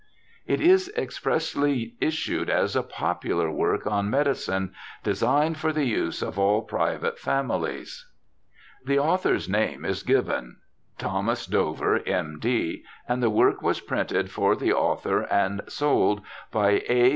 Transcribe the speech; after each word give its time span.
It 0.47 0.61
is 0.61 0.91
expressly 0.97 1.93
issued 2.01 2.49
as 2.49 2.75
a 2.75 2.81
popular 2.81 3.51
work 3.51 3.85
on 3.85 4.09
medicine. 4.09 4.73
Designed 5.03 5.59
for 5.59 5.71
the 5.71 5.85
Use 5.85 6.23
of 6.23 6.39
all 6.39 6.63
Private 6.63 7.19
Families. 7.19 8.07
The 8.83 8.97
author's 8.97 9.47
name 9.47 9.85
is 9.85 10.01
given, 10.01 10.57
Thomas 10.97 11.45
Dover, 11.45 12.01
M.D., 12.07 12.83
and 13.07 13.21
the 13.21 13.29
work 13.29 13.61
was 13.61 13.79
printed 13.79 14.31
for 14.31 14.55
the 14.55 14.73
author 14.73 15.21
and 15.31 15.61
sold 15.67 16.21
by 16.51 16.81
A. 16.89 17.09